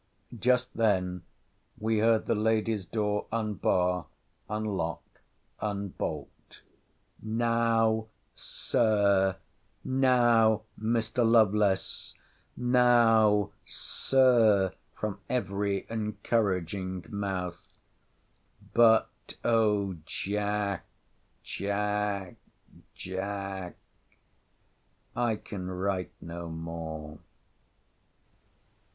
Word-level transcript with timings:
Just 0.35 0.73
then 0.75 1.21
we 1.77 1.99
heard 1.99 2.25
the 2.25 2.33
lady's 2.33 2.87
door, 2.87 3.27
unbar, 3.31 4.07
unlock, 4.49 5.03
unbolt—— 5.59 6.61
Now, 7.21 8.07
Sir! 8.33 9.37
Now, 9.83 10.63
Mr. 10.79 11.23
Lovelace! 11.23 12.15
Now, 12.57 13.51
Sir! 13.63 14.73
from 14.95 15.19
every 15.29 15.85
encouraging 15.87 17.05
mouth!—— 17.09 17.77
But, 18.73 19.35
O 19.43 19.97
Jack! 20.07 20.83
Jack! 21.43 22.37
Jack! 22.95 23.75
I 25.15 25.35
can 25.35 25.67
write 25.69 26.13
no 26.19 26.49
more! 26.49 27.19